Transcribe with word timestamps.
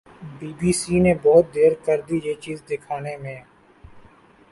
Be 0.37 0.49
B 0.59 0.71
C 0.79 0.95
نے 1.03 1.13
بہت 1.23 1.45
دیر 1.55 1.73
کردی 1.85 2.17
یہ 2.25 2.33
چیز 2.43 2.57
دکھانے 2.69 3.13
میں۔ 3.23 3.39